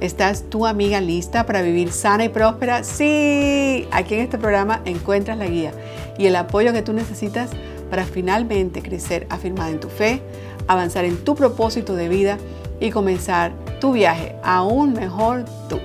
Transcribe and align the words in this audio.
¿Estás 0.00 0.48
tu 0.48 0.64
amiga 0.64 1.00
lista 1.00 1.44
para 1.44 1.60
vivir 1.60 1.90
sana 1.90 2.24
y 2.24 2.28
próspera? 2.28 2.84
Sí, 2.84 3.88
aquí 3.90 4.14
en 4.14 4.20
este 4.20 4.38
programa 4.38 4.80
encuentras 4.84 5.36
la 5.36 5.48
guía 5.48 5.72
y 6.16 6.26
el 6.26 6.36
apoyo 6.36 6.72
que 6.72 6.82
tú 6.82 6.92
necesitas 6.92 7.50
para 7.90 8.04
finalmente 8.04 8.80
crecer 8.80 9.26
afirmada 9.28 9.70
en 9.70 9.80
tu 9.80 9.88
fe, 9.88 10.22
avanzar 10.68 11.04
en 11.04 11.24
tu 11.24 11.34
propósito 11.34 11.96
de 11.96 12.08
vida 12.08 12.38
y 12.78 12.92
comenzar 12.92 13.52
tu 13.80 13.90
viaje 13.90 14.36
aún 14.44 14.92
mejor 14.92 15.44
tú. 15.68 15.80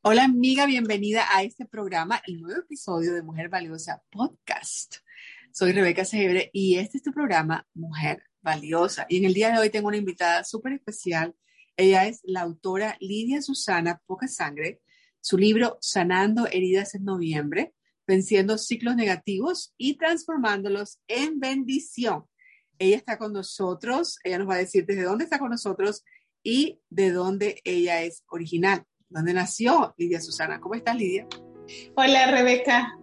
Hola 0.00 0.24
amiga, 0.24 0.64
bienvenida 0.64 1.26
a 1.30 1.42
este 1.42 1.66
programa 1.66 2.22
y 2.26 2.38
nuevo 2.38 2.62
episodio 2.62 3.12
de 3.12 3.22
Mujer 3.22 3.50
Valiosa 3.50 4.02
Podcast. 4.08 4.96
Soy 5.52 5.72
Rebeca 5.72 6.06
Segebre 6.06 6.48
y 6.54 6.76
este 6.76 6.96
es 6.96 7.02
tu 7.02 7.12
programa 7.12 7.66
Mujer 7.74 8.22
Valiosa. 8.40 9.04
Y 9.10 9.18
en 9.18 9.26
el 9.26 9.34
día 9.34 9.52
de 9.52 9.58
hoy 9.58 9.68
tengo 9.68 9.88
una 9.88 9.98
invitada 9.98 10.44
súper 10.44 10.72
especial 10.72 11.34
ella 11.76 12.06
es 12.06 12.20
la 12.22 12.42
autora 12.42 12.96
Lidia 13.00 13.42
Susana 13.42 14.00
Poca 14.06 14.28
Sangre, 14.28 14.80
su 15.20 15.38
libro 15.38 15.78
Sanando 15.80 16.46
Heridas 16.46 16.94
en 16.94 17.04
Noviembre, 17.04 17.74
venciendo 18.06 18.58
ciclos 18.58 18.96
negativos 18.96 19.74
y 19.76 19.96
transformándolos 19.96 21.00
en 21.08 21.40
bendición. 21.40 22.24
Ella 22.78 22.96
está 22.96 23.18
con 23.18 23.32
nosotros, 23.32 24.18
ella 24.24 24.38
nos 24.38 24.48
va 24.48 24.54
a 24.54 24.58
decir 24.58 24.84
desde 24.86 25.04
dónde 25.04 25.24
está 25.24 25.38
con 25.38 25.50
nosotros 25.50 26.04
y 26.42 26.80
de 26.90 27.10
dónde 27.10 27.60
ella 27.64 28.02
es 28.02 28.22
original, 28.28 28.84
dónde 29.08 29.32
nació 29.32 29.94
Lidia 29.96 30.20
Susana. 30.20 30.60
¿Cómo 30.60 30.74
estás, 30.74 30.96
Lidia? 30.96 31.26
Hola, 31.96 32.30
Rebeca. 32.30 32.98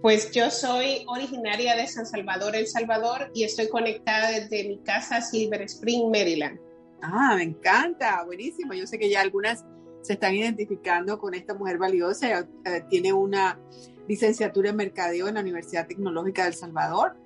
Pues 0.00 0.32
yo 0.32 0.50
soy 0.50 1.04
originaria 1.06 1.76
de 1.76 1.86
San 1.86 2.06
Salvador, 2.06 2.56
El 2.56 2.66
Salvador, 2.66 3.30
y 3.34 3.44
estoy 3.44 3.68
conectada 3.68 4.32
desde 4.32 4.66
mi 4.66 4.82
casa 4.82 5.20
Silver 5.20 5.62
Spring, 5.62 6.10
Maryland. 6.10 6.58
Ah, 7.02 7.34
me 7.36 7.42
encanta, 7.42 8.24
buenísimo. 8.24 8.74
Yo 8.74 8.86
sé 8.86 8.98
que 8.98 9.10
ya 9.10 9.20
algunas 9.20 9.64
se 10.02 10.14
están 10.14 10.34
identificando 10.34 11.18
con 11.18 11.34
esta 11.34 11.52
mujer 11.52 11.76
valiosa. 11.76 12.40
Eh, 12.40 12.84
tiene 12.88 13.12
una 13.12 13.58
licenciatura 14.08 14.70
en 14.70 14.76
mercadeo 14.76 15.26
en 15.28 15.34
la 15.34 15.40
Universidad 15.40 15.86
Tecnológica 15.86 16.44
del 16.44 16.54
Salvador. 16.54 17.16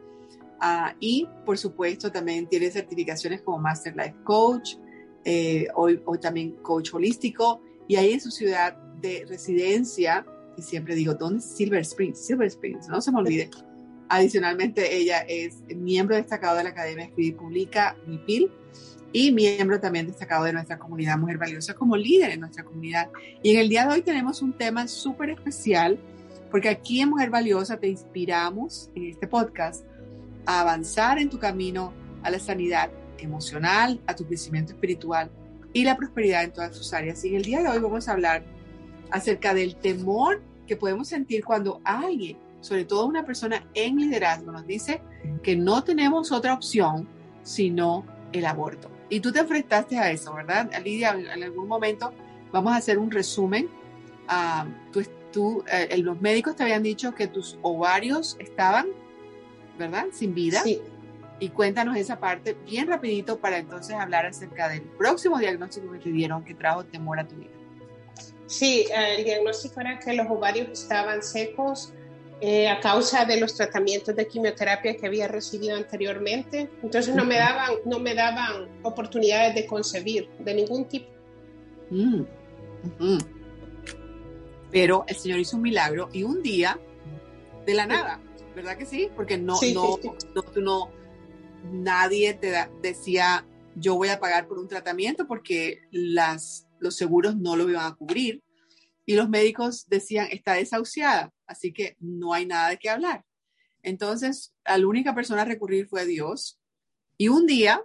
Ah, 0.60 0.94
y 0.98 1.28
por 1.44 1.58
supuesto 1.58 2.10
también 2.10 2.48
tiene 2.48 2.70
certificaciones 2.70 3.42
como 3.42 3.58
Master 3.58 3.94
Life 3.94 4.16
Coach, 4.24 4.76
eh, 5.24 5.66
hoy, 5.74 6.00
también 6.20 6.52
coach 6.62 6.94
holístico. 6.94 7.60
Y 7.86 7.96
ahí 7.96 8.12
en 8.12 8.20
su 8.20 8.30
ciudad 8.30 8.76
de 9.00 9.26
residencia, 9.28 10.24
y 10.56 10.62
siempre 10.62 10.94
digo, 10.94 11.14
¿dónde 11.14 11.42
Silver 11.42 11.82
Springs? 11.82 12.18
Silver 12.18 12.46
Springs, 12.46 12.88
no 12.88 13.02
se 13.02 13.12
me 13.12 13.18
olvide. 13.18 13.50
Adicionalmente, 14.08 14.96
ella 14.96 15.20
es 15.20 15.62
miembro 15.74 16.16
destacado 16.16 16.56
de 16.56 16.64
la 16.64 16.70
Academia 16.70 17.04
Escribir 17.04 17.36
Publica, 17.36 17.96
MIPIL, 18.06 18.50
y 19.12 19.32
miembro 19.32 19.80
también 19.80 20.06
destacado 20.06 20.44
de 20.44 20.52
nuestra 20.52 20.78
comunidad 20.78 21.18
Mujer 21.18 21.38
Valiosa 21.38 21.74
como 21.74 21.96
líder 21.96 22.32
en 22.32 22.40
nuestra 22.40 22.64
comunidad. 22.64 23.08
Y 23.42 23.52
en 23.54 23.60
el 23.60 23.68
día 23.68 23.86
de 23.86 23.94
hoy 23.94 24.02
tenemos 24.02 24.42
un 24.42 24.52
tema 24.52 24.86
súper 24.88 25.30
especial 25.30 25.98
porque 26.50 26.68
aquí 26.68 27.00
en 27.00 27.10
Mujer 27.10 27.30
Valiosa 27.30 27.78
te 27.78 27.88
inspiramos 27.88 28.90
en 28.94 29.06
este 29.10 29.26
podcast 29.26 29.84
a 30.44 30.60
avanzar 30.60 31.18
en 31.18 31.30
tu 31.30 31.38
camino 31.38 31.92
a 32.22 32.30
la 32.30 32.38
sanidad 32.38 32.90
emocional, 33.18 34.00
a 34.06 34.14
tu 34.14 34.26
crecimiento 34.26 34.72
espiritual 34.72 35.30
y 35.72 35.84
la 35.84 35.96
prosperidad 35.96 36.44
en 36.44 36.52
todas 36.52 36.76
sus 36.76 36.92
áreas. 36.92 37.24
Y 37.24 37.28
en 37.28 37.36
el 37.36 37.42
día 37.42 37.62
de 37.62 37.68
hoy 37.68 37.78
vamos 37.78 38.08
a 38.08 38.12
hablar 38.12 38.44
acerca 39.10 39.54
del 39.54 39.76
temor 39.76 40.42
que 40.66 40.76
podemos 40.76 41.08
sentir 41.08 41.44
cuando 41.44 41.80
alguien, 41.84 42.36
sobre 42.66 42.84
todo 42.84 43.06
una 43.06 43.24
persona 43.24 43.64
en 43.74 43.96
liderazgo, 43.96 44.50
nos 44.50 44.66
dice 44.66 45.00
que 45.44 45.54
no 45.54 45.84
tenemos 45.84 46.32
otra 46.32 46.52
opción 46.52 47.08
sino 47.44 48.04
el 48.32 48.44
aborto. 48.44 48.90
Y 49.08 49.20
tú 49.20 49.30
te 49.30 49.38
enfrentaste 49.38 49.96
a 49.98 50.10
eso, 50.10 50.34
¿verdad? 50.34 50.68
Lidia, 50.82 51.10
en 51.10 51.44
algún 51.44 51.68
momento 51.68 52.12
vamos 52.50 52.72
a 52.72 52.76
hacer 52.76 52.98
un 52.98 53.08
resumen. 53.12 53.68
Uh, 54.28 55.00
tú, 55.30 55.62
eh, 55.70 55.96
los 55.98 56.20
médicos 56.20 56.56
te 56.56 56.64
habían 56.64 56.82
dicho 56.82 57.14
que 57.14 57.28
tus 57.28 57.56
ovarios 57.62 58.36
estaban, 58.40 58.86
¿verdad? 59.78 60.06
Sin 60.12 60.34
vida. 60.34 60.60
Sí. 60.62 60.80
Y 61.38 61.50
cuéntanos 61.50 61.96
esa 61.96 62.18
parte 62.18 62.56
bien 62.66 62.88
rapidito 62.88 63.38
para 63.38 63.58
entonces 63.58 63.94
hablar 63.94 64.26
acerca 64.26 64.68
del 64.68 64.82
próximo 64.82 65.38
diagnóstico 65.38 65.92
que 65.92 65.98
te 65.98 66.10
dieron 66.10 66.42
que 66.42 66.54
trajo 66.54 66.84
temor 66.84 67.20
a 67.20 67.28
tu 67.28 67.36
vida. 67.36 67.50
Sí, 68.46 68.86
el 68.92 69.24
diagnóstico 69.24 69.80
era 69.80 70.00
que 70.00 70.14
los 70.14 70.26
ovarios 70.28 70.68
estaban 70.70 71.22
secos, 71.22 71.92
eh, 72.40 72.68
a 72.68 72.80
causa 72.80 73.24
de 73.24 73.40
los 73.40 73.54
tratamientos 73.54 74.14
de 74.14 74.28
quimioterapia 74.28 74.96
que 74.96 75.06
había 75.06 75.26
recibido 75.26 75.76
anteriormente. 75.76 76.68
Entonces 76.82 77.14
no 77.14 77.24
me 77.24 77.36
daban, 77.36 77.72
no 77.86 77.98
me 77.98 78.14
daban 78.14 78.68
oportunidades 78.82 79.54
de 79.54 79.66
concebir 79.66 80.28
de 80.38 80.54
ningún 80.54 80.84
tipo. 80.86 81.08
Mm, 81.90 82.22
Pero 84.70 85.04
el 85.08 85.16
Señor 85.16 85.38
hizo 85.38 85.56
un 85.56 85.62
milagro 85.62 86.08
y 86.12 86.24
un 86.24 86.42
día, 86.42 86.78
de 87.64 87.74
la 87.74 87.86
nada, 87.86 88.20
¿verdad 88.54 88.76
que 88.76 88.86
sí? 88.86 89.08
Porque 89.16 89.38
no, 89.38 89.58
no, 89.74 89.98
no, 90.34 90.44
no, 90.56 90.90
nadie 91.72 92.34
te 92.34 92.52
decía, 92.82 93.46
yo 93.74 93.96
voy 93.96 94.08
a 94.08 94.20
pagar 94.20 94.46
por 94.46 94.58
un 94.58 94.68
tratamiento 94.68 95.26
porque 95.26 95.80
las, 95.90 96.66
los 96.78 96.96
seguros 96.96 97.36
no 97.36 97.56
lo 97.56 97.68
iban 97.68 97.86
a 97.86 97.94
cubrir. 97.94 98.42
Y 99.06 99.14
los 99.14 99.28
médicos 99.28 99.86
decían, 99.88 100.28
está 100.30 100.54
desahuciada 100.54 101.32
así 101.46 101.72
que 101.72 101.96
no 102.00 102.32
hay 102.32 102.46
nada 102.46 102.70
de 102.70 102.78
qué 102.78 102.90
hablar. 102.90 103.24
Entonces, 103.82 104.54
la 104.64 104.86
única 104.86 105.14
persona 105.14 105.42
a 105.42 105.46
recurrir 105.46 105.86
fue 105.88 106.04
Dios. 106.04 106.60
Y 107.16 107.28
un 107.28 107.46
día 107.46 107.82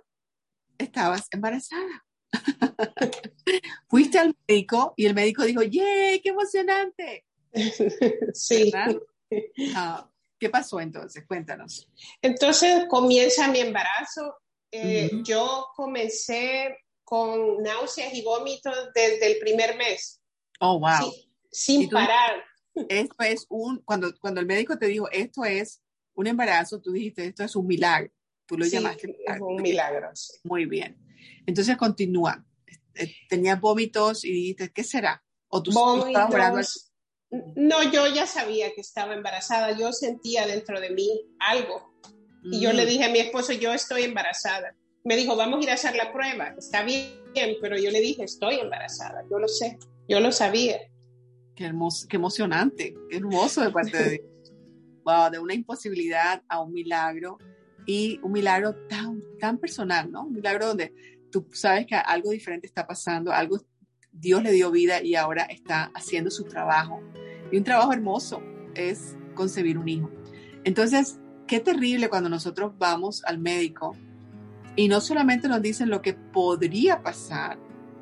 estabas 0.78 1.28
embarazada. 1.32 2.06
Fuiste 3.90 4.18
al 4.18 4.36
médico 4.48 4.94
y 4.98 5.06
el 5.06 5.14
médico 5.14 5.44
dijo, 5.44 5.62
¡yay! 5.62 6.20
¡Qué 6.22 6.30
emocionante! 6.30 7.26
Sí. 8.34 8.72
Ah, 9.76 10.10
¿Qué 10.40 10.50
pasó 10.50 10.80
entonces? 10.80 11.26
Cuéntanos. 11.28 11.88
Entonces 12.22 12.86
comienza 12.90 13.48
mi 13.50 13.60
embarazo. 13.60 14.38
Eh, 14.72 15.12
yo 15.24 15.68
comencé 15.76 16.78
con 17.04 17.62
náuseas 17.62 18.14
y 18.14 18.24
vómitos 18.24 18.76
desde 18.96 19.34
el 19.34 19.40
primer 19.40 19.78
mes. 19.78 20.21
Oh, 20.62 20.80
wow. 20.80 21.12
sin 21.52 21.90
parar 21.90 22.44
esto 22.90 23.16
es 23.24 23.46
un, 23.50 23.80
cuando, 23.80 24.14
cuando 24.20 24.40
el 24.40 24.46
médico 24.46 24.78
te 24.78 24.88
dijo, 24.88 25.10
esto 25.12 25.44
es 25.44 25.82
un 26.14 26.28
embarazo, 26.28 26.80
tú 26.80 26.92
dijiste, 26.92 27.26
esto 27.26 27.44
es 27.44 27.56
un 27.56 27.68
milagro. 27.68 28.12
Tú 28.46 28.58
lo 28.58 28.66
llamaste 28.66 29.16
Es 29.26 29.40
un 29.40 29.62
milagro. 29.62 30.12
Muy 30.44 30.66
bien. 30.66 30.98
Entonces 31.46 31.78
continúa. 31.78 32.44
Eh, 32.96 33.14
tenías 33.30 33.60
vómitos 33.60 34.26
y 34.26 34.32
dijiste, 34.32 34.72
¿qué 34.72 34.84
será? 34.84 35.24
¿O 35.48 35.64
tú, 35.64 35.72
vómitos, 35.72 36.92
No, 37.56 37.92
yo 37.92 38.08
ya 38.08 38.28
sabía 38.28 38.74
que 38.74 38.82
estaba 38.82 39.14
embarazada. 39.14 39.78
Yo 39.78 39.94
sentía 39.94 40.46
dentro 40.48 40.82
de 40.82 40.90
mí 40.90 41.10
algo. 41.40 41.94
Y 42.44 42.60
yo 42.60 42.74
le 42.74 42.86
mm. 42.86 42.88
dije 42.88 43.04
a 43.06 43.10
mi 43.10 43.20
esposo, 43.20 43.54
yo 43.54 43.74
estoy 43.74 44.04
embarazada. 44.04 44.76
Me 45.04 45.16
dijo, 45.16 45.36
vamos 45.36 45.60
a 45.60 45.64
ir 45.64 45.70
a 45.70 45.76
hacer 45.76 45.96
la 45.96 46.12
prueba. 46.12 46.54
Está 46.58 46.84
bien, 46.84 47.14
pero 47.62 47.78
yo 47.78 47.90
le 47.90 48.02
dije, 48.02 48.24
estoy 48.24 48.56
embarazada. 48.56 49.24
Yo 49.30 49.40
lo 49.40 49.48
sé. 49.48 49.78
Yo 50.12 50.20
lo 50.20 50.34
sabía. 50.34 50.78
Qué 51.56 51.64
hermoso, 51.64 52.06
qué 52.10 52.18
emocionante, 52.18 52.94
qué 53.10 53.16
hermoso 53.16 53.62
de 53.62 53.72
parte 53.72 53.98
de 53.98 54.10
Dios. 54.10 54.26
Wow, 55.04 55.32
de 55.32 55.40
una 55.40 55.56
imposibilidad 55.56 56.44
a 56.48 56.62
un 56.62 56.74
milagro 56.74 57.40
y 57.88 58.20
un 58.22 58.34
milagro 58.34 58.76
tan, 58.88 59.24
tan 59.40 59.58
personal, 59.58 60.12
¿no? 60.12 60.26
Un 60.26 60.34
milagro 60.34 60.68
donde 60.68 60.94
tú 61.32 61.48
sabes 61.54 61.88
que 61.88 61.96
algo 61.96 62.30
diferente 62.30 62.68
está 62.68 62.86
pasando, 62.86 63.32
algo 63.32 63.58
Dios 64.12 64.44
le 64.44 64.52
dio 64.52 64.70
vida 64.70 65.02
y 65.02 65.16
ahora 65.16 65.44
está 65.46 65.92
haciendo 65.96 66.30
su 66.30 66.44
trabajo. 66.44 67.02
Y 67.52 67.58
un 67.58 67.64
trabajo 67.64 67.94
hermoso 67.94 68.44
es 68.76 69.16
concebir 69.34 69.80
un 69.80 69.88
hijo. 69.88 70.12
Entonces, 70.66 71.20
qué 71.48 71.62
terrible 71.62 72.10
cuando 72.10 72.30
nosotros 72.30 72.78
vamos 72.78 73.24
al 73.26 73.40
médico 73.40 73.96
y 74.76 74.88
no 74.88 75.02
solamente 75.02 75.48
nos 75.48 75.62
dicen 75.62 75.90
lo 75.90 76.04
que 76.04 76.14
podría 76.14 77.02
pasar, 77.02 77.58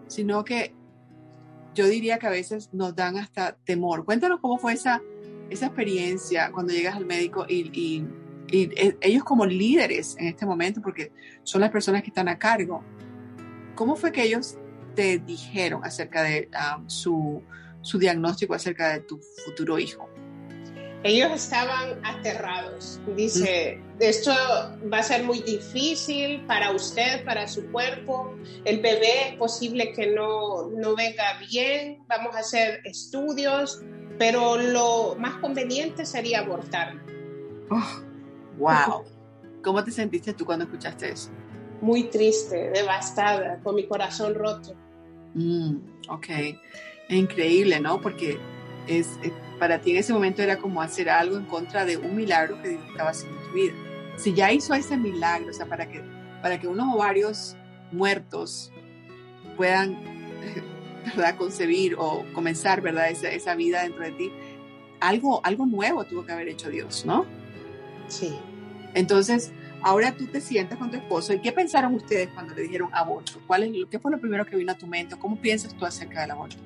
sino 0.08 0.44
que 0.44 0.76
yo 1.80 1.88
diría 1.88 2.20
que 2.20 2.28
a 2.28 2.30
veces 2.30 2.70
nos 2.74 2.94
dan 2.94 3.18
hasta 3.18 3.56
temor. 3.64 4.04
Cuéntanos 4.04 4.42
cómo 4.42 4.58
fue 4.58 4.74
esa, 4.74 5.02
esa 5.50 5.68
experiencia 5.68 6.52
cuando 6.52 6.74
llegas 6.74 6.98
al 6.98 7.06
médico 7.06 7.46
y, 7.48 8.04
e, 8.52 8.98
ellos 9.00 9.24
como 9.24 9.46
líderes 9.46 10.18
en 10.20 10.28
este 10.28 10.46
momento, 10.46 10.82
porque 10.82 11.14
son 11.44 11.62
las 11.62 11.72
personas 11.72 12.02
que 12.02 12.10
están 12.10 12.28
a 12.28 12.38
cargo, 12.38 12.84
¿cómo 13.76 13.96
fue 13.96 14.12
que 14.12 14.24
ellos 14.24 14.58
te 14.94 15.20
dijeron 15.20 15.82
acerca 15.86 16.22
de 16.22 16.50
um, 16.54 16.90
su, 16.90 17.42
su 17.82 17.98
diagnóstico 17.98 18.54
acerca 18.54 18.90
de 18.90 19.00
tu 19.00 19.18
futuro 19.46 19.80
hijo? 19.80 20.10
Ellos 21.04 21.32
estaban 21.32 22.00
aterrados. 22.04 23.00
Dice, 23.16 23.82
esto 24.00 24.32
va 24.92 25.00
a 25.00 25.04
ser 25.04 25.24
muy 25.24 25.42
difícil 25.42 26.46
para 26.46 26.72
usted, 26.72 27.24
para 27.24 27.48
su 27.48 27.66
cuerpo. 27.72 28.36
El 28.66 28.82
bebé 28.82 29.30
es 29.30 29.36
posible 29.38 29.94
que 29.94 30.08
no, 30.08 30.70
no 30.72 30.96
venga 30.96 31.40
bien. 31.50 32.04
Vamos 32.08 32.36
a 32.36 32.40
hacer 32.40 32.82
estudios, 32.84 33.82
pero 34.18 34.58
lo 34.58 35.16
más 35.18 35.36
conveniente 35.36 36.06
sería 36.06 36.40
abortar. 36.40 37.02
Oh, 37.70 38.02
wow. 38.58 39.06
¿Cómo 39.64 39.84
te 39.84 39.92
sentiste 39.92 40.34
tú 40.34 40.46
cuando 40.46 40.66
escuchaste 40.66 41.12
eso? 41.12 41.30
Muy 41.82 42.04
triste, 42.04 42.72
devastada, 42.72 43.60
con 43.64 43.76
mi 43.76 43.88
corazón 43.88 44.36
roto. 44.36 44.76
Mm, 45.34 45.78
ok. 46.10 46.28
Increíble, 47.10 47.80
¿no? 47.80 48.02
Porque 48.02 48.38
es, 48.90 49.20
para 49.60 49.80
ti 49.80 49.92
en 49.92 49.98
ese 49.98 50.14
momento 50.14 50.42
era 50.42 50.58
como 50.58 50.82
hacer 50.82 51.10
algo 51.10 51.38
en 51.38 51.46
contra 51.46 51.86
de 51.86 51.98
un 51.98 52.16
milagro 52.16 52.62
que 52.62 52.70
Dios 52.70 52.82
estaba 52.90 53.12
haciendo 53.12 53.40
en 53.40 53.48
tu 53.48 53.54
vida. 53.54 53.74
Si 54.18 54.34
ya 54.34 54.52
hizo 54.52 54.74
ese 54.74 54.98
milagro, 54.98 55.50
o 55.50 55.54
sea, 55.54 55.68
para 55.68 55.88
que, 55.88 56.04
para 56.42 56.60
que 56.60 56.68
unos 56.68 56.94
ovarios 56.94 57.56
muertos 57.92 58.72
puedan 59.56 59.98
¿verdad? 61.16 61.36
concebir 61.38 61.96
o 61.98 62.26
comenzar 62.34 62.82
¿verdad? 62.82 63.10
Esa, 63.10 63.30
esa 63.30 63.56
vida 63.56 63.84
dentro 63.84 64.04
de 64.04 64.12
ti, 64.12 64.32
algo, 65.00 65.40
algo 65.46 65.66
nuevo 65.66 66.04
tuvo 66.04 66.26
que 66.26 66.32
haber 66.32 66.50
hecho 66.50 66.70
Dios, 66.70 67.06
¿no? 67.06 67.26
Sí. 68.08 68.36
Entonces, 68.96 69.52
ahora 69.82 70.16
tú 70.16 70.26
te 70.28 70.42
sientas 70.42 70.78
con 70.80 70.90
tu 70.90 70.98
esposo 70.98 71.34
y 71.34 71.40
¿qué 71.40 71.52
pensaron 71.52 71.94
ustedes 71.94 72.30
cuando 72.30 72.56
le 72.56 72.64
dijeron 72.64 72.90
aborto? 72.92 73.34
¿Cuál 73.46 73.64
es, 73.64 73.72
¿Qué 73.90 74.00
fue 74.00 74.12
lo 74.12 74.20
primero 74.20 74.46
que 74.46 74.56
vino 74.56 74.72
a 74.72 74.76
tu 74.76 74.88
mente? 74.88 75.16
¿Cómo 75.18 75.40
piensas 75.40 75.76
tú 75.76 75.86
acerca 75.86 76.22
del 76.22 76.32
aborto? 76.32 76.58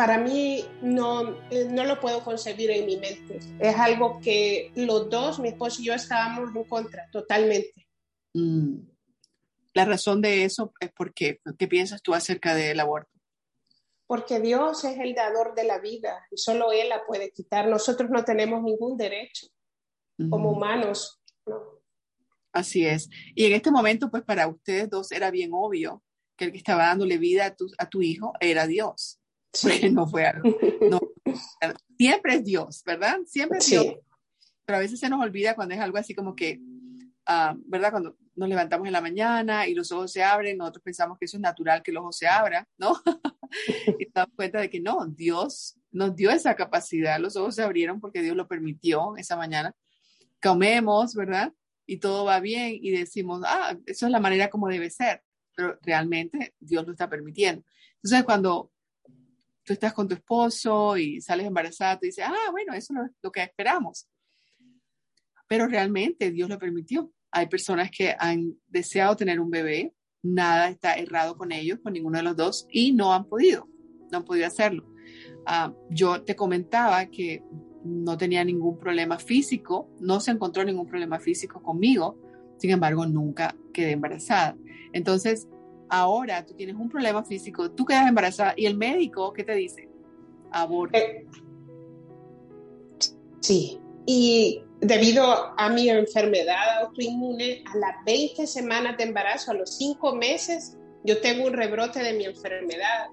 Para 0.00 0.16
mí 0.16 0.64
no, 0.80 1.36
eh, 1.50 1.66
no 1.70 1.84
lo 1.84 2.00
puedo 2.00 2.24
concebir 2.24 2.70
en 2.70 2.86
mi 2.86 2.96
mente. 2.96 3.38
Es 3.58 3.76
algo 3.76 4.18
que 4.18 4.72
los 4.74 5.10
dos, 5.10 5.38
mi 5.38 5.48
esposo 5.48 5.82
y 5.82 5.84
yo, 5.84 5.92
estábamos 5.92 6.56
en 6.56 6.64
contra 6.64 7.06
totalmente. 7.12 7.86
Mm. 8.32 8.78
La 9.74 9.84
razón 9.84 10.22
de 10.22 10.44
eso 10.44 10.72
es 10.80 10.90
porque, 10.96 11.42
¿qué 11.58 11.68
piensas 11.68 12.00
tú 12.00 12.14
acerca 12.14 12.54
del 12.54 12.80
aborto? 12.80 13.10
Porque 14.06 14.40
Dios 14.40 14.84
es 14.84 14.98
el 14.98 15.14
dador 15.14 15.54
de 15.54 15.64
la 15.64 15.78
vida 15.80 16.26
y 16.30 16.38
solo 16.38 16.72
Él 16.72 16.88
la 16.88 17.04
puede 17.04 17.30
quitar. 17.30 17.68
Nosotros 17.68 18.08
no 18.08 18.24
tenemos 18.24 18.62
ningún 18.62 18.96
derecho 18.96 19.48
como 20.30 20.52
humanos. 20.52 21.20
Así 22.54 22.86
es. 22.86 23.10
Y 23.34 23.44
en 23.44 23.52
este 23.52 23.70
momento, 23.70 24.10
pues 24.10 24.22
para 24.22 24.48
ustedes 24.48 24.88
dos 24.88 25.12
era 25.12 25.30
bien 25.30 25.50
obvio 25.52 26.02
que 26.38 26.46
el 26.46 26.52
que 26.52 26.58
estaba 26.58 26.84
dándole 26.84 27.18
vida 27.18 27.44
a 27.44 27.54
tu, 27.54 27.66
a 27.76 27.86
tu 27.86 28.00
hijo 28.00 28.32
era 28.40 28.66
Dios 28.66 29.19
porque 29.62 29.90
no 29.90 30.06
fue 30.06 30.26
algo. 30.26 30.56
No, 30.88 31.00
siempre 31.96 32.34
es 32.34 32.44
Dios, 32.44 32.82
¿verdad? 32.84 33.18
Siempre 33.26 33.58
es 33.58 33.66
Dios. 33.66 33.94
Pero 34.64 34.78
a 34.78 34.80
veces 34.80 35.00
se 35.00 35.08
nos 35.08 35.20
olvida 35.20 35.54
cuando 35.54 35.74
es 35.74 35.80
algo 35.80 35.98
así 35.98 36.14
como 36.14 36.34
que, 36.34 36.60
uh, 37.28 37.54
¿verdad? 37.66 37.90
Cuando 37.90 38.16
nos 38.36 38.48
levantamos 38.48 38.86
en 38.86 38.92
la 38.92 39.00
mañana 39.00 39.66
y 39.66 39.74
los 39.74 39.90
ojos 39.92 40.12
se 40.12 40.22
abren, 40.22 40.56
nosotros 40.56 40.82
pensamos 40.82 41.18
que 41.18 41.24
eso 41.24 41.36
es 41.36 41.40
natural 41.40 41.82
que 41.82 41.92
los 41.92 42.02
ojos 42.02 42.16
se 42.16 42.28
abran, 42.28 42.66
¿no? 42.78 43.00
y 43.98 44.04
nos 44.04 44.14
damos 44.14 44.34
cuenta 44.36 44.60
de 44.60 44.70
que 44.70 44.80
no, 44.80 45.04
Dios 45.06 45.76
nos 45.90 46.14
dio 46.14 46.30
esa 46.30 46.54
capacidad, 46.54 47.18
los 47.18 47.36
ojos 47.36 47.56
se 47.56 47.62
abrieron 47.62 48.00
porque 48.00 48.22
Dios 48.22 48.36
lo 48.36 48.46
permitió 48.46 49.16
esa 49.16 49.36
mañana. 49.36 49.74
Comemos, 50.40 51.14
¿verdad? 51.14 51.52
Y 51.84 51.98
todo 51.98 52.24
va 52.24 52.40
bien 52.40 52.78
y 52.80 52.92
decimos, 52.92 53.42
ah, 53.44 53.76
eso 53.84 54.06
es 54.06 54.12
la 54.12 54.20
manera 54.20 54.48
como 54.48 54.68
debe 54.68 54.88
ser, 54.90 55.22
pero 55.56 55.76
realmente 55.82 56.54
Dios 56.60 56.86
lo 56.86 56.92
está 56.92 57.10
permitiendo. 57.10 57.64
Entonces, 57.96 58.24
cuando 58.24 58.69
tú 59.70 59.74
estás 59.74 59.92
con 59.92 60.08
tu 60.08 60.14
esposo 60.16 60.96
y 60.96 61.20
sales 61.20 61.46
embarazada, 61.46 61.96
tú 61.96 62.06
dices, 62.06 62.24
ah, 62.26 62.50
bueno, 62.50 62.72
eso 62.74 62.92
es 62.92 63.12
lo 63.22 63.30
que 63.30 63.40
esperamos. 63.40 64.08
Pero 65.46 65.68
realmente 65.68 66.32
Dios 66.32 66.48
lo 66.48 66.58
permitió. 66.58 67.12
Hay 67.30 67.46
personas 67.46 67.88
que 67.88 68.16
han 68.18 68.56
deseado 68.66 69.14
tener 69.14 69.38
un 69.38 69.48
bebé, 69.48 69.94
nada 70.24 70.70
está 70.70 70.94
errado 70.94 71.36
con 71.36 71.52
ellos, 71.52 71.78
con 71.84 71.92
ninguno 71.92 72.18
de 72.18 72.24
los 72.24 72.34
dos, 72.36 72.66
y 72.72 72.90
no 72.90 73.14
han 73.14 73.26
podido, 73.26 73.68
no 74.10 74.18
han 74.18 74.24
podido 74.24 74.48
hacerlo. 74.48 74.92
Ah, 75.46 75.72
yo 75.88 76.24
te 76.24 76.34
comentaba 76.34 77.06
que 77.06 77.44
no 77.84 78.18
tenía 78.18 78.42
ningún 78.42 78.76
problema 78.76 79.20
físico, 79.20 79.88
no 80.00 80.18
se 80.18 80.32
encontró 80.32 80.64
ningún 80.64 80.88
problema 80.88 81.20
físico 81.20 81.62
conmigo, 81.62 82.18
sin 82.58 82.70
embargo, 82.70 83.06
nunca 83.06 83.54
quedé 83.72 83.92
embarazada. 83.92 84.56
Entonces, 84.92 85.46
Ahora 85.90 86.46
tú 86.46 86.54
tienes 86.54 86.76
un 86.76 86.88
problema 86.88 87.24
físico, 87.24 87.70
tú 87.72 87.84
quedas 87.84 88.08
embarazada 88.08 88.54
y 88.56 88.66
el 88.66 88.76
médico, 88.76 89.32
¿qué 89.32 89.42
te 89.42 89.54
dice? 89.54 89.88
Aborto. 90.52 90.96
Eh, 90.96 91.26
sí, 93.40 93.80
y 94.06 94.62
debido 94.80 95.52
a 95.58 95.68
mi 95.68 95.90
enfermedad 95.90 96.84
autoinmune, 96.84 97.64
a 97.66 97.76
las 97.76 98.04
20 98.06 98.46
semanas 98.46 98.96
de 98.96 99.04
embarazo, 99.04 99.50
a 99.50 99.54
los 99.54 99.76
5 99.76 100.14
meses, 100.14 100.76
yo 101.04 101.20
tengo 101.20 101.46
un 101.46 101.54
rebrote 101.54 102.02
de 102.02 102.12
mi 102.14 102.24
enfermedad. 102.24 103.08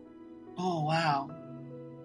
Oh, 0.58 0.84
wow. 0.84 1.36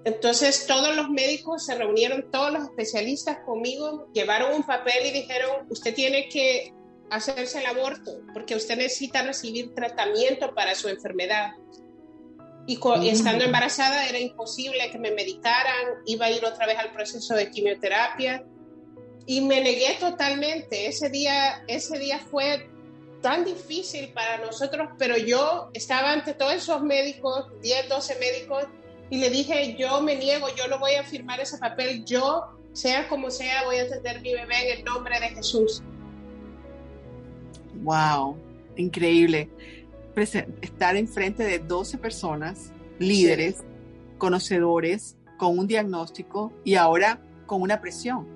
Entonces 0.05 0.67
todos 0.67 0.97
los 0.97 1.11
médicos 1.11 1.67
se 1.67 1.75
reunieron, 1.75 2.31
todos 2.31 2.53
los 2.53 2.65
especialistas 2.65 3.39
conmigo, 3.45 4.09
llevaron 4.13 4.55
un 4.55 4.63
papel 4.65 5.07
y 5.07 5.13
dijeron, 5.13 5.67
usted 5.71 5.95
tiene 5.95 6.29
que 6.29 6.75
hacerse 7.13 7.61
el 7.61 7.67
aborto, 7.67 8.21
porque 8.33 8.57
usted 8.57 8.77
necesita 8.77 9.23
recibir 9.23 9.75
tratamiento 9.75 10.55
para 10.55 10.75
su 10.75 10.89
enfermedad. 10.89 11.53
Y, 12.67 12.79
estando 13.09 13.45
embarazada 13.45 14.09
era 14.09 14.19
imposible 14.19 14.91
que 14.91 14.99
me 14.99 15.11
medicaran, 15.11 16.03
iba 16.07 16.27
a 16.27 16.31
ir 16.31 16.45
otra 16.45 16.67
vez 16.67 16.79
al 16.79 16.93
proceso 16.93 17.35
de 17.35 17.51
quimioterapia 17.51 18.45
y 19.27 19.41
me 19.41 19.61
negué 19.61 19.97
totalmente. 19.99 20.87
Ese 20.87 21.11
día, 21.11 21.65
ese 21.67 21.99
día 21.99 22.19
fue 22.19 22.69
tan 23.21 23.45
difícil 23.45 24.13
para 24.13 24.39
nosotros, 24.39 24.91
pero 24.99 25.17
yo 25.17 25.71
estaba 25.75 26.13
ante 26.13 26.35
todos 26.35 26.55
esos 26.55 26.83
médicos, 26.83 27.47
10, 27.63 27.89
12 27.89 28.19
médicos, 28.19 28.65
y 29.11 29.19
le 29.19 29.29
dije, 29.29 29.77
yo 29.77 30.01
me 30.01 30.17
niego, 30.17 30.47
yo 30.57 30.67
no 30.69 30.79
voy 30.79 30.95
a 30.95 31.05
firmar 31.05 31.41
ese 31.41 31.59
papel, 31.59 32.05
yo, 32.05 32.47
sea 32.73 33.07
como 33.09 33.31
sea, 33.31 33.65
voy 33.65 33.77
a 33.77 33.89
tener 33.89 34.23
mi 34.23 34.33
bebé 34.33 34.71
en 34.71 34.79
el 34.79 34.85
nombre 34.85 35.21
de 35.21 35.29
Jesús. 35.29 35.83
Wow, 37.83 38.37
increíble. 38.77 39.51
estar 40.17 40.97
enfrente 40.97 41.43
de 41.43 41.59
12 41.59 41.99
personas, 41.99 42.73
líderes, 42.99 43.65
conocedores, 44.19 45.17
con 45.37 45.59
un 45.59 45.67
diagnóstico 45.67 46.53
y 46.65 46.77
ahora 46.77 47.21
con 47.47 47.63
una 47.63 47.81
presión. 47.81 48.27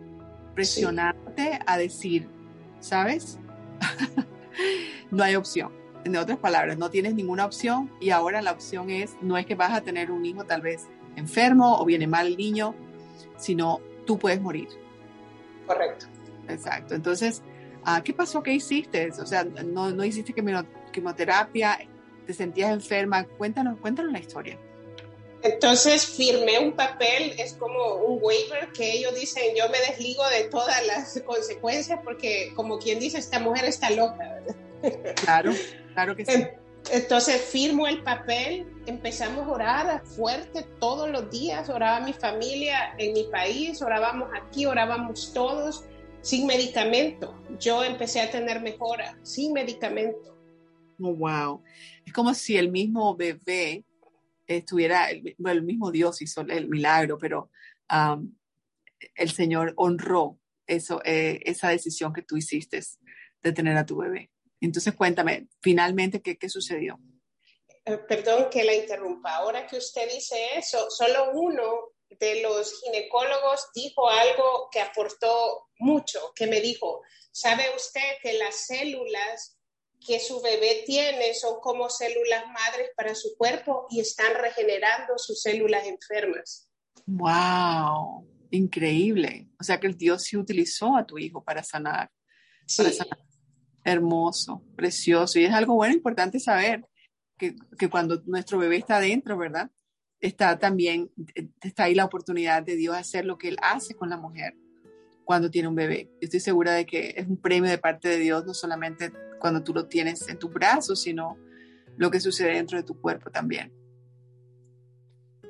Presionarte 0.54 1.60
a 1.66 1.78
decir, 1.78 2.28
¿sabes? 2.80 3.38
no 5.10 5.22
hay 5.22 5.36
opción. 5.36 5.70
En 6.04 6.16
otras 6.16 6.38
palabras, 6.38 6.78
no 6.78 6.90
tienes 6.90 7.14
ninguna 7.14 7.44
opción 7.44 7.90
y 8.00 8.10
ahora 8.10 8.42
la 8.42 8.52
opción 8.52 8.90
es, 8.90 9.16
no 9.20 9.36
es 9.36 9.46
que 9.46 9.54
vas 9.54 9.72
a 9.72 9.82
tener 9.82 10.10
un 10.10 10.24
hijo 10.24 10.44
tal 10.44 10.62
vez 10.62 10.86
enfermo 11.16 11.78
o 11.78 11.84
viene 11.84 12.06
mal 12.06 12.26
el 12.26 12.36
niño, 12.36 12.74
sino 13.36 13.80
tú 14.06 14.18
puedes 14.18 14.40
morir. 14.40 14.68
Correcto. 15.66 16.06
Exacto. 16.48 16.94
Entonces, 16.94 17.42
Ah, 17.88 18.02
¿qué 18.02 18.12
pasó? 18.12 18.42
¿Qué 18.42 18.52
hiciste? 18.52 19.10
O 19.12 19.26
sea, 19.26 19.44
no, 19.44 19.90
no 19.92 20.04
hiciste 20.04 20.34
quimioterapia, 20.92 21.78
te 22.26 22.34
sentías 22.34 22.72
enferma. 22.72 23.24
Cuéntanos, 23.24 23.78
cuéntanos 23.78 24.12
la 24.12 24.18
historia. 24.18 24.58
Entonces 25.40 26.04
firmé 26.04 26.58
un 26.58 26.72
papel, 26.72 27.34
es 27.38 27.52
como 27.52 27.94
un 27.94 28.18
waiver 28.20 28.72
que 28.72 28.90
ellos 28.90 29.14
dicen, 29.14 29.54
yo 29.56 29.68
me 29.68 29.78
desligo 29.78 30.28
de 30.30 30.48
todas 30.48 30.84
las 30.84 31.22
consecuencias 31.24 32.00
porque 32.02 32.52
como 32.56 32.80
quien 32.80 32.98
dice, 32.98 33.18
esta 33.18 33.38
mujer 33.38 33.64
está 33.66 33.88
loca. 33.90 34.42
Claro, 35.22 35.52
claro 35.94 36.16
que 36.16 36.26
sí. 36.26 36.44
Entonces 36.90 37.40
firmo 37.40 37.86
el 37.86 38.02
papel, 38.02 38.66
empezamos 38.86 39.46
a 39.46 39.50
orar 39.50 40.06
fuerte 40.06 40.66
todos 40.80 41.08
los 41.08 41.30
días, 41.30 41.68
oraba 41.68 42.00
mi 42.00 42.12
familia 42.12 42.94
en 42.98 43.12
mi 43.12 43.24
país, 43.24 43.80
orábamos 43.80 44.28
aquí, 44.34 44.66
orábamos 44.66 45.32
todos 45.32 45.84
sin 46.22 46.46
medicamento. 46.46 47.42
Yo 47.58 47.84
empecé 47.84 48.20
a 48.20 48.30
tener 48.30 48.60
mejora 48.60 49.18
sin 49.22 49.52
medicamento. 49.52 50.36
Oh, 51.00 51.14
wow. 51.14 51.62
Es 52.04 52.12
como 52.12 52.32
si 52.34 52.56
el 52.56 52.70
mismo 52.70 53.14
bebé 53.16 53.84
estuviera, 54.46 55.10
el, 55.10 55.36
el 55.44 55.62
mismo 55.62 55.90
Dios 55.90 56.22
hizo 56.22 56.40
el 56.42 56.68
milagro, 56.68 57.18
pero 57.18 57.50
um, 57.92 58.34
el 59.14 59.30
Señor 59.30 59.74
honró 59.76 60.38
eso, 60.66 61.00
eh, 61.04 61.40
esa 61.44 61.68
decisión 61.68 62.12
que 62.12 62.22
tú 62.22 62.36
hiciste 62.36 62.80
de 63.42 63.52
tener 63.52 63.76
a 63.76 63.86
tu 63.86 63.98
bebé. 63.98 64.30
Entonces 64.60 64.94
cuéntame, 64.94 65.48
finalmente, 65.60 66.22
¿qué, 66.22 66.36
qué 66.36 66.48
sucedió? 66.48 66.98
Eh, 67.84 67.98
perdón 67.98 68.48
que 68.50 68.64
la 68.64 68.74
interrumpa. 68.74 69.36
Ahora 69.36 69.66
que 69.66 69.76
usted 69.76 70.10
dice 70.12 70.36
eso, 70.56 70.90
solo 70.90 71.32
uno 71.34 71.95
de 72.10 72.42
los 72.42 72.80
ginecólogos 72.80 73.68
dijo 73.74 74.08
algo 74.08 74.68
que 74.70 74.80
aportó 74.80 75.68
mucho, 75.78 76.32
que 76.34 76.46
me 76.46 76.60
dijo, 76.60 77.02
¿sabe 77.32 77.64
usted 77.74 78.00
que 78.22 78.34
las 78.34 78.66
células 78.66 79.58
que 80.06 80.20
su 80.20 80.40
bebé 80.40 80.84
tiene 80.86 81.34
son 81.34 81.60
como 81.60 81.90
células 81.90 82.46
madres 82.46 82.90
para 82.96 83.14
su 83.14 83.36
cuerpo 83.36 83.86
y 83.90 84.00
están 84.00 84.34
regenerando 84.34 85.18
sus 85.18 85.40
células 85.40 85.84
enfermas? 85.86 86.68
¡Wow! 87.06 88.26
Increíble. 88.50 89.48
O 89.60 89.64
sea 89.64 89.80
que 89.80 89.86
el 89.86 89.96
Dios 89.96 90.22
sí 90.22 90.36
utilizó 90.36 90.96
a 90.96 91.04
tu 91.04 91.18
hijo 91.18 91.42
para 91.42 91.62
sanar. 91.62 92.10
Para 92.76 92.92
sanar. 92.92 93.18
Hermoso, 93.84 94.62
precioso. 94.76 95.38
Y 95.38 95.44
es 95.44 95.52
algo 95.52 95.74
bueno, 95.74 95.94
importante 95.94 96.40
saber 96.40 96.84
que, 97.36 97.54
que 97.78 97.88
cuando 97.88 98.22
nuestro 98.26 98.58
bebé 98.58 98.76
está 98.78 98.96
adentro, 98.96 99.36
¿verdad? 99.36 99.70
Está 100.20 100.58
también, 100.58 101.10
está 101.60 101.84
ahí 101.84 101.94
la 101.94 102.04
oportunidad 102.04 102.62
de 102.62 102.76
Dios 102.76 102.96
hacer 102.96 103.24
lo 103.24 103.36
que 103.38 103.48
Él 103.48 103.58
hace 103.62 103.94
con 103.94 104.08
la 104.08 104.16
mujer 104.16 104.54
cuando 105.24 105.50
tiene 105.50 105.68
un 105.68 105.74
bebé. 105.74 106.08
Yo 106.12 106.18
estoy 106.22 106.40
segura 106.40 106.72
de 106.72 106.86
que 106.86 107.14
es 107.16 107.26
un 107.26 107.36
premio 107.36 107.70
de 107.70 107.78
parte 107.78 108.08
de 108.08 108.18
Dios, 108.18 108.46
no 108.46 108.54
solamente 108.54 109.12
cuando 109.38 109.62
tú 109.62 109.74
lo 109.74 109.86
tienes 109.86 110.28
en 110.28 110.38
tus 110.38 110.52
brazos, 110.52 111.02
sino 111.02 111.36
lo 111.96 112.10
que 112.10 112.20
sucede 112.20 112.54
dentro 112.54 112.78
de 112.78 112.84
tu 112.84 113.00
cuerpo 113.00 113.30
también. 113.30 113.72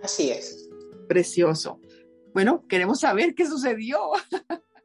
Así 0.03 0.31
es. 0.31 0.69
Precioso. 1.09 1.81
Bueno, 2.33 2.67
queremos 2.69 3.01
saber 3.01 3.35
qué 3.35 3.47
sucedió. 3.47 3.99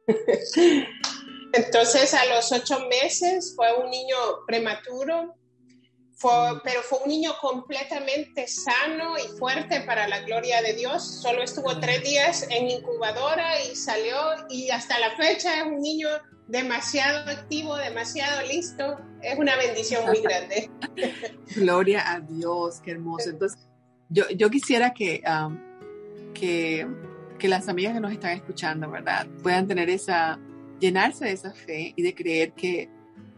Entonces, 1.52 2.14
a 2.14 2.24
los 2.26 2.50
ocho 2.52 2.86
meses 2.88 3.54
fue 3.54 3.68
un 3.82 3.90
niño 3.90 4.16
prematuro, 4.46 5.34
pero 6.62 6.82
fue 6.82 6.98
un 7.04 7.08
niño 7.08 7.32
completamente 7.40 8.46
sano 8.46 9.14
y 9.18 9.38
fuerte 9.38 9.80
para 9.80 10.06
la 10.08 10.20
gloria 10.20 10.62
de 10.62 10.74
Dios. 10.74 11.20
Solo 11.22 11.42
estuvo 11.42 11.78
tres 11.80 12.02
días 12.04 12.46
en 12.50 12.68
incubadora 12.68 13.60
y 13.62 13.74
salió 13.74 14.16
y 14.48 14.70
hasta 14.70 14.98
la 14.98 15.10
fecha 15.16 15.58
es 15.58 15.66
un 15.66 15.80
niño 15.80 16.08
demasiado 16.48 17.30
activo, 17.30 17.76
demasiado 17.76 18.46
listo. 18.46 18.98
Es 19.22 19.38
una 19.38 19.56
bendición 19.56 20.04
muy 20.06 20.20
grande. 20.20 20.70
Gloria 21.56 22.12
a 22.12 22.20
Dios, 22.20 22.80
qué 22.82 22.92
hermoso. 22.92 23.30
Entonces, 23.30 23.58
yo, 24.08 24.28
yo 24.30 24.50
quisiera 24.50 24.92
que, 24.92 25.22
um, 25.26 25.58
que, 26.34 26.86
que 27.38 27.48
las 27.48 27.68
amigas 27.68 27.94
que 27.94 28.00
nos 28.00 28.12
están 28.12 28.32
escuchando, 28.32 28.90
¿verdad? 28.90 29.26
Puedan 29.42 29.66
tener 29.66 29.88
esa, 29.88 30.38
llenarse 30.78 31.24
de 31.24 31.32
esa 31.32 31.52
fe 31.52 31.94
y 31.96 32.02
de 32.02 32.14
creer 32.14 32.52
que 32.52 32.90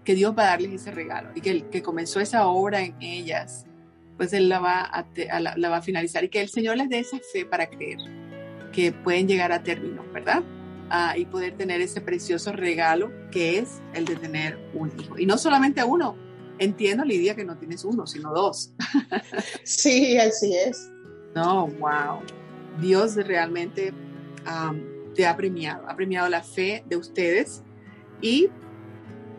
que 0.05 0.15
Dios 0.15 0.35
va 0.37 0.45
a 0.45 0.47
darles 0.47 0.73
ese 0.73 0.91
regalo 0.91 1.31
y 1.35 1.41
que 1.41 1.51
el 1.51 1.69
que 1.71 1.83
comenzó 1.83 2.21
esa 2.21 2.47
obra 2.47 2.83
en 2.83 2.95
ellas, 3.01 3.67
pues 4.17 4.33
Él 4.33 4.49
la 4.49 4.61
va 4.61 4.83
a, 4.83 5.05
la, 5.41 5.69
va 5.69 5.79
a 5.79 5.83
finalizar 5.83 6.25
y 6.25 6.29
que 6.29 6.41
el 6.41 6.49
Señor 6.49 6.77
les 6.77 6.89
dé 6.89 7.01
esa 7.01 7.19
fe 7.33 7.45
para 7.45 7.69
creer 7.69 7.99
que 8.73 8.93
pueden 8.93 9.29
llegar 9.29 9.53
a 9.53 9.63
término, 9.63 10.05
¿verdad? 10.13 10.43
Ah, 10.91 11.15
y 11.17 11.25
poder 11.25 11.57
tener 11.57 11.81
ese 11.81 12.01
precioso 12.01 12.53
regalo 12.53 13.11
que 13.31 13.59
es 13.59 13.81
el 13.95 14.05
de 14.05 14.17
tener 14.17 14.59
un 14.75 14.93
hijo. 15.01 15.19
Y 15.19 15.27
no 15.27 15.39
solamente 15.39 15.83
uno, 15.83 16.17
entiendo 16.59 17.05
Lidia 17.05 17.35
que 17.35 17.45
no 17.45 17.57
tienes 17.57 17.85
uno, 17.85 18.07
sino 18.07 18.33
dos. 18.33 18.73
Sí, 19.65 20.19
así 20.19 20.55
es. 20.55 20.91
No, 21.35 21.67
wow. 21.67 22.21
Dios 22.81 23.17
realmente 23.17 23.93
te 25.15 25.27
ha 25.27 25.37
premiado, 25.37 25.89
ha 25.89 25.97
premiado 25.97 26.29
la 26.29 26.43
fe 26.43 26.85
de 26.87 26.97
ustedes 26.97 27.63
y 28.21 28.51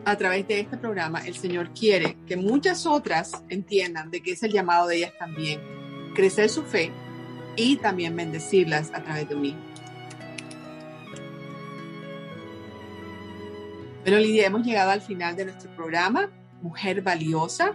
a 0.06 0.16
través 0.16 0.46
de 0.46 0.60
este 0.60 0.76
programa, 0.76 1.18
el 1.26 1.36
Señor 1.36 1.70
quiere 1.74 2.16
que 2.28 2.36
muchas 2.36 2.86
otras 2.86 3.42
entiendan 3.48 4.08
de 4.08 4.22
que 4.22 4.32
es 4.32 4.42
el 4.44 4.52
llamado 4.52 4.86
de 4.86 4.98
ellas 4.98 5.12
también, 5.18 5.60
crecer 6.14 6.48
su 6.48 6.62
fe 6.62 6.92
y 7.56 7.76
también 7.78 8.14
bendecirlas 8.14 8.92
a 8.94 9.02
través 9.02 9.28
de 9.28 9.34
mí. 9.34 9.56
Bueno, 14.02 14.20
Lidia, 14.20 14.46
hemos 14.46 14.64
llegado 14.64 14.92
al 14.92 15.02
final 15.02 15.34
de 15.34 15.46
nuestro 15.46 15.74
programa, 15.74 16.30
Mujer 16.62 17.02
Valiosa. 17.02 17.74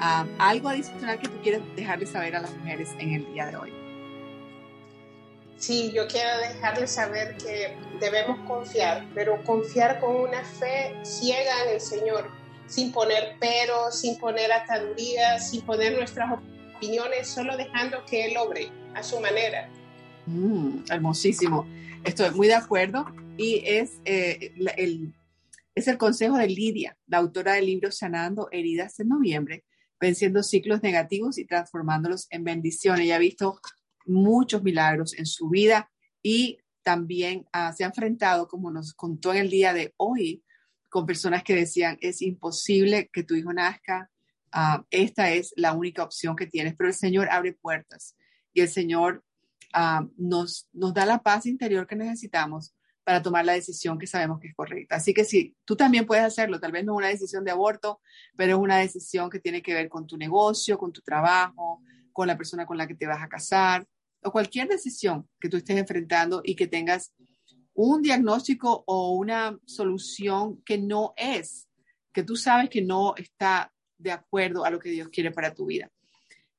Ah, 0.00 0.26
¿Algo 0.40 0.68
adicional 0.68 1.20
que 1.20 1.28
tú 1.28 1.40
quieres 1.40 1.62
dejarle 1.76 2.06
saber 2.06 2.34
a 2.34 2.40
las 2.40 2.52
mujeres 2.56 2.88
en 2.98 3.12
el 3.12 3.32
día 3.32 3.46
de 3.46 3.56
hoy? 3.56 3.79
Sí, 5.60 5.92
yo 5.94 6.08
quiero 6.08 6.38
dejarles 6.38 6.90
saber 6.90 7.36
que 7.36 7.76
debemos 8.00 8.38
confiar, 8.48 9.06
pero 9.14 9.44
confiar 9.44 10.00
con 10.00 10.16
una 10.16 10.42
fe 10.42 10.94
ciega 11.04 11.64
en 11.66 11.74
el 11.74 11.80
Señor, 11.82 12.30
sin 12.66 12.90
poner 12.90 13.38
peros, 13.38 14.00
sin 14.00 14.18
poner 14.18 14.50
atadurías, 14.50 15.50
sin 15.50 15.60
poner 15.60 15.98
nuestras 15.98 16.30
opiniones, 16.32 17.28
solo 17.28 17.58
dejando 17.58 18.02
que 18.06 18.24
Él 18.24 18.38
obre 18.38 18.72
a 18.94 19.02
su 19.02 19.20
manera. 19.20 19.68
Mm, 20.24 20.84
hermosísimo. 20.88 21.66
Estoy 22.04 22.30
muy 22.30 22.46
de 22.46 22.54
acuerdo 22.54 23.04
y 23.36 23.62
es, 23.66 24.00
eh, 24.06 24.54
el, 24.78 25.12
es 25.74 25.88
el 25.88 25.98
consejo 25.98 26.38
de 26.38 26.48
Lidia, 26.48 26.96
la 27.06 27.18
autora 27.18 27.52
del 27.52 27.66
libro 27.66 27.92
Sanando 27.92 28.48
Heridas 28.50 28.98
en 28.98 29.08
Noviembre, 29.08 29.64
venciendo 30.00 30.42
ciclos 30.42 30.82
negativos 30.82 31.36
y 31.36 31.44
transformándolos 31.44 32.28
en 32.30 32.44
bendiciones. 32.44 33.04
Ella 33.04 33.16
ha 33.16 33.18
visto 33.18 33.60
muchos 34.10 34.62
milagros 34.62 35.16
en 35.18 35.26
su 35.26 35.48
vida 35.48 35.90
y 36.22 36.58
también 36.82 37.46
ah, 37.52 37.72
se 37.72 37.84
ha 37.84 37.88
enfrentado, 37.88 38.48
como 38.48 38.70
nos 38.70 38.94
contó 38.94 39.32
en 39.32 39.40
el 39.40 39.50
día 39.50 39.72
de 39.72 39.94
hoy, 39.96 40.42
con 40.88 41.06
personas 41.06 41.44
que 41.44 41.54
decían, 41.54 41.98
es 42.00 42.20
imposible 42.22 43.08
que 43.12 43.22
tu 43.22 43.34
hijo 43.34 43.52
nazca, 43.52 44.10
ah, 44.52 44.84
esta 44.90 45.30
es 45.30 45.52
la 45.56 45.72
única 45.72 46.02
opción 46.02 46.36
que 46.36 46.46
tienes, 46.46 46.74
pero 46.76 46.88
el 46.88 46.94
Señor 46.94 47.28
abre 47.30 47.52
puertas 47.52 48.16
y 48.52 48.60
el 48.60 48.68
Señor 48.68 49.24
ah, 49.72 50.06
nos, 50.16 50.68
nos 50.72 50.92
da 50.92 51.06
la 51.06 51.22
paz 51.22 51.46
interior 51.46 51.86
que 51.86 51.96
necesitamos 51.96 52.74
para 53.04 53.22
tomar 53.22 53.44
la 53.44 53.54
decisión 53.54 53.98
que 53.98 54.06
sabemos 54.06 54.38
que 54.40 54.48
es 54.48 54.54
correcta. 54.54 54.96
Así 54.96 55.14
que 55.14 55.24
sí, 55.24 55.56
tú 55.64 55.74
también 55.74 56.06
puedes 56.06 56.24
hacerlo, 56.24 56.60
tal 56.60 56.72
vez 56.72 56.84
no 56.84 56.94
una 56.94 57.08
decisión 57.08 57.44
de 57.44 57.50
aborto, 57.50 58.00
pero 58.36 58.56
es 58.56 58.58
una 58.58 58.78
decisión 58.78 59.30
que 59.30 59.40
tiene 59.40 59.62
que 59.62 59.74
ver 59.74 59.88
con 59.88 60.06
tu 60.06 60.16
negocio, 60.16 60.78
con 60.78 60.92
tu 60.92 61.00
trabajo, 61.00 61.82
con 62.12 62.26
la 62.26 62.36
persona 62.36 62.66
con 62.66 62.76
la 62.76 62.86
que 62.86 62.94
te 62.94 63.06
vas 63.06 63.22
a 63.22 63.28
casar 63.28 63.86
o 64.22 64.32
cualquier 64.32 64.68
decisión 64.68 65.28
que 65.40 65.48
tú 65.48 65.56
estés 65.56 65.76
enfrentando 65.76 66.40
y 66.44 66.54
que 66.54 66.66
tengas 66.66 67.12
un 67.74 68.02
diagnóstico 68.02 68.84
o 68.86 69.14
una 69.14 69.58
solución 69.64 70.62
que 70.64 70.78
no 70.78 71.14
es, 71.16 71.68
que 72.12 72.22
tú 72.22 72.36
sabes 72.36 72.68
que 72.68 72.82
no 72.82 73.14
está 73.16 73.72
de 73.98 74.12
acuerdo 74.12 74.64
a 74.64 74.70
lo 74.70 74.78
que 74.78 74.90
Dios 74.90 75.08
quiere 75.08 75.30
para 75.30 75.54
tu 75.54 75.66
vida. 75.66 75.90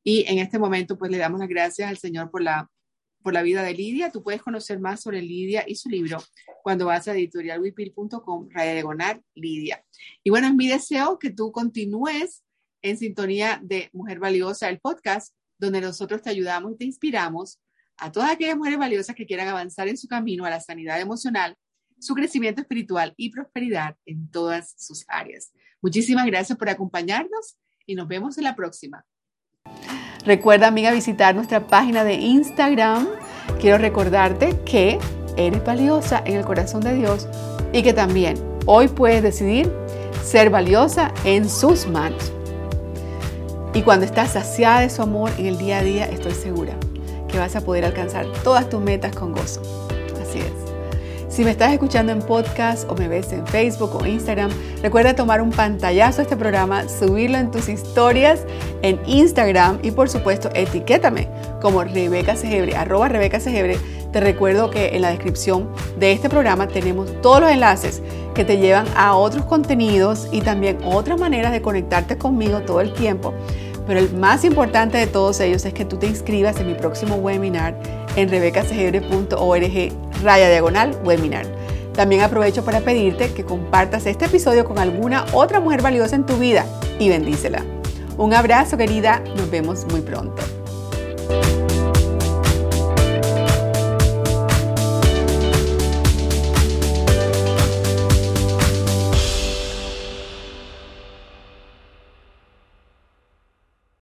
Y 0.04 0.26
en 0.28 0.40
este 0.40 0.58
momento, 0.58 0.98
pues 0.98 1.12
le 1.12 1.18
damos 1.18 1.40
las 1.40 1.50
gracias 1.50 1.90
al 1.90 1.98
Señor 1.98 2.32
por 2.32 2.42
la, 2.42 2.70
por 3.22 3.34
la 3.34 3.44
vida 3.44 3.64
de 3.64 3.74
Lidia. 3.74 4.12
Tú 4.12 4.24
puedes 4.24 4.42
conocer 4.42 4.80
más 4.80 5.02
sobre 5.02 5.22
Lidia 5.22 5.64
y 5.68 5.76
su 5.76 5.90
libro 5.90 6.18
cuando 6.64 6.86
vas 6.86 7.08
a 7.08 7.14
editorialwipil.com, 7.14 8.50
diagonal, 8.50 9.22
Lidia. 9.36 9.84
Y 10.24 10.30
bueno, 10.30 10.48
es 10.48 10.56
mi 10.56 10.68
deseo 10.68 11.20
que 11.20 11.30
tú 11.30 11.52
continúes 11.52 12.44
en 12.82 12.98
sintonía 12.98 13.60
de 13.64 13.90
Mujer 13.94 14.20
Valiosa, 14.20 14.70
el 14.70 14.80
podcast, 14.80 15.36
donde 15.62 15.80
nosotros 15.80 16.22
te 16.22 16.30
ayudamos 16.32 16.74
y 16.74 16.78
te 16.78 16.86
inspiramos 16.86 17.60
a 17.98 18.12
todas 18.12 18.32
aquellas 18.32 18.58
mujeres 18.58 18.80
valiosas 18.80 19.16
que 19.16 19.28
quieran 19.28 19.48
avanzar 19.48 19.88
en 19.88 19.96
su 19.96 20.08
camino 20.08 20.44
a 20.44 20.50
la 20.50 20.60
sanidad 20.60 21.00
emocional, 21.00 21.56
su 22.00 22.16
crecimiento 22.16 22.62
espiritual 22.62 23.14
y 23.16 23.30
prosperidad 23.30 23.96
en 24.06 24.30
todas 24.32 24.74
sus 24.78 25.06
áreas. 25.08 25.52
Muchísimas 25.80 26.26
gracias 26.26 26.58
por 26.58 26.68
acompañarnos 26.68 27.58
y 27.86 27.94
nos 27.94 28.08
vemos 28.08 28.38
en 28.40 28.46
la 28.46 28.56
próxima. 28.56 29.06
Recuerda, 30.26 30.68
amiga, 30.68 30.92
visitar 30.92 31.36
nuestra 31.36 31.68
página 31.68 32.04
de 32.04 32.16
Instagram. 32.16 33.08
Quiero 33.60 33.78
recordarte 33.78 34.60
que 34.66 34.98
eres 35.38 35.64
valiosa 35.64 36.24
en 36.26 36.38
el 36.38 36.46
corazón 36.46 36.82
de 36.82 36.96
Dios 36.96 37.28
y 37.72 37.84
que 37.84 37.94
también 37.94 38.36
hoy 38.66 38.88
puedes 38.88 39.22
decidir 39.22 39.72
ser 40.24 40.50
valiosa 40.50 41.14
en 41.24 41.48
sus 41.48 41.88
manos. 41.88 42.34
Y 43.74 43.84
cuando 43.84 44.06
estás 44.06 44.32
saciada 44.32 44.82
de 44.82 44.90
su 44.90 45.02
amor 45.02 45.32
en 45.38 45.46
el 45.46 45.58
día 45.58 45.80
a 45.80 45.84
día, 45.84 46.06
estoy 46.06 46.34
segura 46.34 46.74
que 47.30 47.38
vas 47.40 47.56
a 47.56 47.62
poder 47.62 47.86
alcanzar 47.86 48.26
todas 48.44 48.70
tus 48.70 48.82
metas 48.82 49.16
con 49.16 49.32
gozo. 49.32 49.62
Así 50.22 50.40
es. 50.40 50.72
Si 51.34 51.46
me 51.46 51.52
estás 51.52 51.72
escuchando 51.72 52.12
en 52.12 52.20
podcast 52.20 52.90
o 52.92 52.96
me 52.96 53.08
ves 53.08 53.32
en 53.32 53.48
Facebook 53.48 53.96
o 53.96 54.06
Instagram, 54.06 54.52
recuerda 54.82 55.16
tomar 55.16 55.42
un 55.42 55.52
pantallazo 55.52 56.20
a 56.20 56.24
este 56.24 56.36
programa, 56.36 56.90
subirlo 56.90 57.38
en 57.38 57.50
tus 57.50 57.70
historias 57.70 58.42
en 58.82 59.00
Instagram 59.06 59.80
y 59.82 59.92
por 59.92 60.10
supuesto 60.10 60.50
etiquétame 60.54 61.30
como 61.62 61.86
Rebeca 61.86 62.36
Segebre, 62.36 62.76
arroba 62.76 63.08
Rebeca 63.08 63.40
Segebre. 63.40 63.78
Te 64.12 64.20
recuerdo 64.20 64.70
que 64.70 64.96
en 64.96 65.02
la 65.02 65.10
descripción 65.10 65.70
de 65.98 66.12
este 66.12 66.30
programa 66.30 66.68
tenemos 66.68 67.10
todos 67.22 67.42
los 67.42 67.52
enlaces 67.52 68.02
que 68.34 68.44
te 68.44 68.58
llevan 68.58 68.86
a 68.96 69.16
otros 69.16 69.46
contenidos 69.46 70.28
y 70.32 70.42
también 70.42 70.78
otras 70.86 71.20
maneras 71.20 71.52
de 71.52 71.62
conectarte 71.62 72.18
conmigo 72.18 72.62
todo 72.62 72.82
el 72.82 72.94
tiempo 72.94 73.34
pero 73.88 74.00
el 74.00 74.14
más 74.14 74.46
importante 74.46 74.98
de 74.98 75.08
todos 75.08 75.40
ellos 75.40 75.66
es 75.66 75.74
que 75.74 75.86
tú 75.86 75.98
te 75.98 76.08
inscribas 76.08 76.58
en 76.60 76.68
mi 76.68 76.76
próximo 76.76 77.16
webinar 77.16 77.76
en 78.16 78.30
rebecasegebre.org 78.30 79.92
raya 80.24 80.50
diagonal 80.50 80.98
webinar. 81.04 81.46
También 81.94 82.22
aprovecho 82.22 82.64
para 82.64 82.80
pedirte 82.80 83.34
que 83.34 83.44
compartas 83.44 84.06
este 84.06 84.26
episodio 84.26 84.66
con 84.66 84.80
alguna 84.80 85.26
otra 85.34 85.60
mujer 85.60 85.82
valiosa 85.82 86.16
en 86.16 86.26
tu 86.26 86.38
vida 86.38 86.66
y 87.00 87.10
bendícela. 87.10 87.64
Un 88.18 88.34
abrazo 88.34 88.78
querida, 88.78 89.22
nos 89.36 89.50
vemos 89.50 89.86
muy 89.92 90.02
pronto. 90.02 90.61